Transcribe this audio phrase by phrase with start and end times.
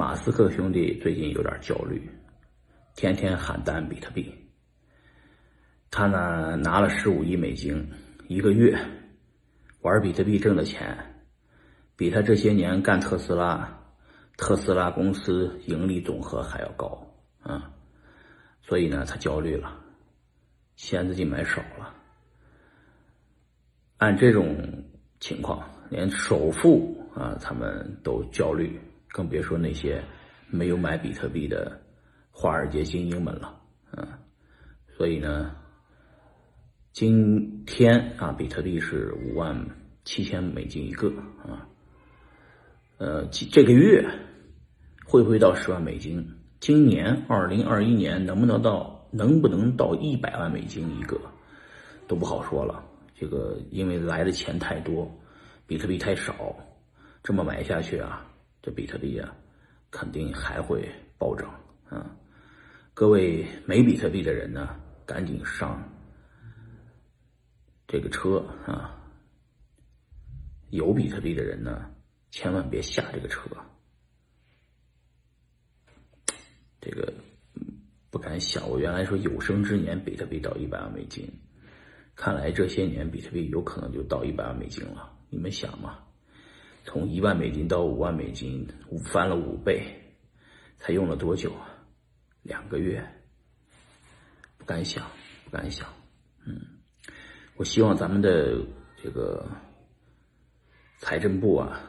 [0.00, 2.10] 马斯克兄弟最近有点焦虑，
[2.96, 4.34] 天天喊单比特币。
[5.90, 7.86] 他呢拿了十五亿美金，
[8.26, 8.74] 一个月
[9.82, 10.96] 玩比特币挣的钱，
[11.96, 13.78] 比他这些年干特斯拉，
[14.38, 17.06] 特斯拉公司盈利总和还要高
[17.42, 17.70] 啊。
[18.62, 19.78] 所以呢，他焦虑了，
[20.76, 21.94] 钱自己买少了。
[23.98, 24.56] 按这种
[25.18, 28.80] 情况，连首富啊他们都焦虑。
[29.12, 30.02] 更别说那些
[30.48, 31.80] 没有买比特币的
[32.30, 33.60] 华尔街精英们了，
[33.92, 34.06] 嗯，
[34.96, 35.54] 所以呢，
[36.92, 39.66] 今天啊，比特币是五万
[40.04, 41.08] 七千美金一个
[41.44, 41.68] 啊，
[42.98, 44.08] 呃，这个月
[45.04, 46.36] 会不会到十万美金？
[46.60, 51.20] 今年二零二一年能不能到能不能到一百万美金一个
[52.06, 52.84] 都不好说了。
[53.14, 55.10] 这个因为来的钱太多，
[55.66, 56.56] 比特币太少，
[57.22, 58.29] 这么买下去啊。
[58.62, 59.34] 这比特币啊，
[59.90, 61.48] 肯定还会暴涨
[61.88, 62.14] 啊！
[62.92, 65.82] 各位没比特币的人呢，赶紧上
[67.88, 68.96] 这个车啊！
[70.70, 71.90] 有比特币的人呢，
[72.30, 73.48] 千万别下这个车。
[76.80, 77.12] 这个
[78.10, 81.26] 不敢想，我原来说有生之年比特币到一百万美金，
[82.14, 85.18] 看来这些年比特币有可能就到一百万美金了。
[85.30, 85.98] 你们想吗？
[86.84, 88.66] 从一万美金到五万美金，
[89.04, 89.84] 翻了五倍，
[90.78, 91.68] 才用了多久啊？
[92.42, 93.06] 两个月，
[94.56, 95.06] 不敢想，
[95.44, 95.86] 不敢想。
[96.46, 96.58] 嗯，
[97.56, 98.64] 我希望咱们的
[98.96, 99.46] 这个
[100.98, 101.80] 财政部啊，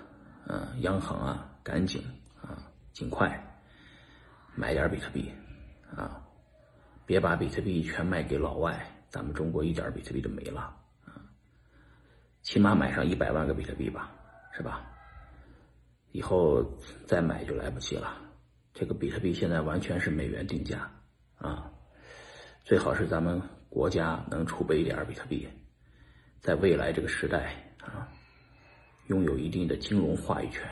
[0.47, 2.03] 嗯，央行啊，赶紧
[2.41, 3.41] 啊，尽快
[4.55, 5.31] 买点比特币
[5.95, 6.21] 啊，
[7.05, 10.61] 别把比特币全卖给老外，咱们中国一点比特币都没了
[11.05, 11.15] 啊。
[12.41, 14.11] 起码买上一百万个比特币吧，
[14.53, 14.87] 是吧？
[16.11, 16.61] 以后
[17.07, 18.17] 再买就来不及了。
[18.73, 20.91] 这个比特币现在完全是美元定价
[21.37, 21.71] 啊，
[22.65, 25.47] 最好是咱们国家能储备一点比特币，
[26.41, 28.07] 在未来这个时代啊，
[29.07, 30.63] 拥有一定的金融话语权。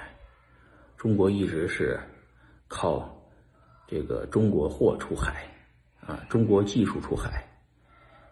[0.97, 1.97] 中国一直是
[2.67, 3.09] 靠
[3.87, 5.47] 这个中国货出海
[6.01, 7.47] 啊，中国技术出海，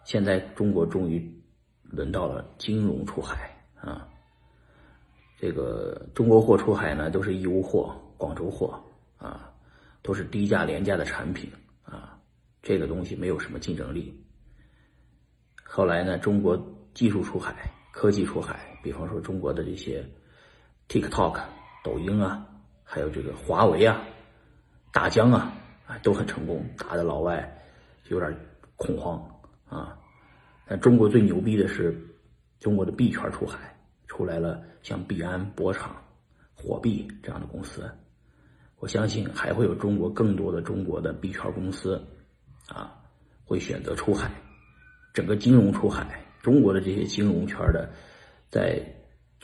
[0.04, 1.42] 现在中国终于
[1.82, 3.50] 轮到了金融出海
[3.80, 4.06] 啊。
[5.40, 8.82] 这个中国货出海呢，都是义乌货、广州货
[9.18, 9.48] 啊，
[10.02, 11.48] 都是低价廉价的产品
[11.84, 12.18] 啊，
[12.60, 14.20] 这个东西没有什么竞争力。
[15.62, 16.60] 后来呢，中国
[16.92, 20.04] 技术出海、科技出海，比方说中国的这些
[20.88, 21.40] TikTok、
[21.84, 22.44] 抖音啊，
[22.82, 24.02] 还有这个华为啊、
[24.92, 25.54] 大疆啊，
[25.86, 27.62] 啊都很成功，打的老外
[28.08, 28.36] 有点
[28.74, 29.24] 恐慌
[29.68, 29.96] 啊。
[30.66, 31.96] 但中国最牛逼的是
[32.58, 33.77] 中国的币圈出海。
[34.08, 35.94] 出来了，像币安、博场、
[36.54, 37.88] 火币这样的公司，
[38.78, 42.02] 我相信还会有中国更多的中国的币圈公司，
[42.68, 42.94] 啊，
[43.44, 44.30] 会选择出海，
[45.12, 47.88] 整个金融出海，中国的这些金融圈的，
[48.50, 48.82] 在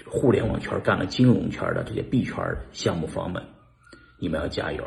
[0.06, 2.36] 互联网圈干了金融圈的这些币圈
[2.72, 3.41] 项目方们，
[4.19, 4.84] 你们要加油，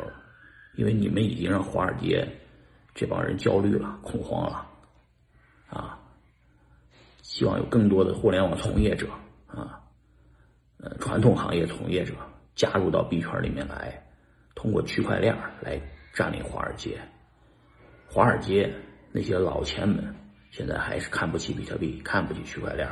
[0.76, 2.28] 因为你们已经让华尔街
[2.94, 4.66] 这帮人焦虑了、恐慌了，
[5.70, 5.98] 啊，
[7.22, 9.06] 希望有更多的互联网从业者。
[9.58, 9.80] 啊，
[10.78, 12.14] 呃，传统行业从业者
[12.54, 14.00] 加入到币圈里面来，
[14.54, 15.80] 通过区块链来
[16.14, 16.98] 占领华尔街。
[18.06, 18.72] 华尔街
[19.10, 20.14] 那些老钱们
[20.50, 22.88] 现在还是看不起比特币，看不起区块链，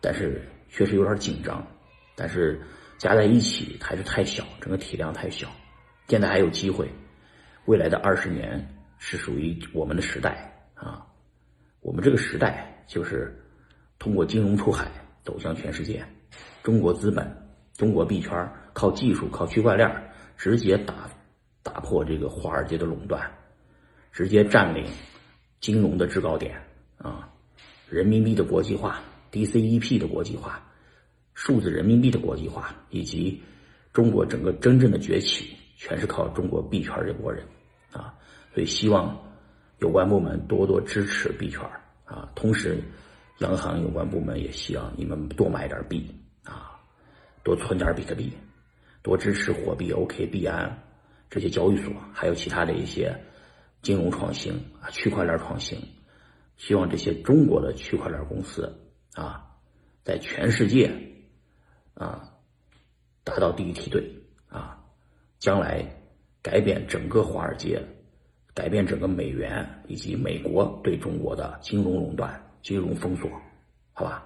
[0.00, 1.66] 但是确实有点紧张。
[2.14, 2.60] 但是
[2.98, 5.48] 加在一起还是太小，整个体量太小。
[6.08, 6.88] 现在还有机会，
[7.64, 8.64] 未来的二十年
[8.98, 11.06] 是属于我们的时代啊！
[11.80, 13.34] 我们这个时代就是
[13.98, 14.90] 通过金融出海。
[15.24, 16.04] 走向全世界，
[16.62, 17.24] 中国资本、
[17.76, 19.88] 中国币圈靠技术、靠区块链
[20.36, 21.08] 直接打
[21.62, 23.30] 打破这个华尔街的垄断，
[24.10, 24.84] 直接占领
[25.60, 26.60] 金融的制高点
[26.98, 27.28] 啊！
[27.88, 29.00] 人民币的国际化、
[29.30, 30.60] DCEP 的国际化、
[31.34, 33.40] 数字人民币的国际化，以及
[33.92, 37.46] 中国整个真正的崛起，全是靠中国币圈这波人
[37.92, 38.12] 啊！
[38.52, 39.16] 所以希望
[39.78, 41.60] 有关部门多多支持币圈
[42.04, 42.82] 啊，同时。
[43.42, 46.80] 央行有关部门也希望你们多买点币啊，
[47.42, 48.32] 多存点比特币，
[49.02, 50.78] 多支持货币、OK、币安
[51.28, 53.12] 这些交易所，还有其他的一些
[53.82, 55.76] 金融创新啊、区块链创新。
[56.56, 58.72] 希望这些中国的区块链公司
[59.14, 59.44] 啊，
[60.04, 60.92] 在全世界
[61.94, 62.30] 啊
[63.24, 64.08] 达到第一梯队
[64.48, 64.78] 啊，
[65.40, 65.84] 将来
[66.42, 67.82] 改变整个华尔街，
[68.54, 72.40] 改变整个美元以及美国对中国的金融垄断。
[72.62, 73.28] 金融封锁，
[73.92, 74.24] 好吧，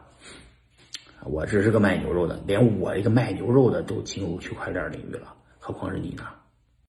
[1.25, 6.25] 我只是个卖牛肉的，连我一个卖牛肉的都进入区块链领域了，何况是你呢？